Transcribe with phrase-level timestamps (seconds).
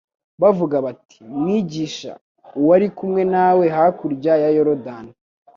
[0.41, 2.11] bavuga bati, “Mwigisha,
[2.59, 5.11] uwari kumwe nawe hakurya ya Yorodani,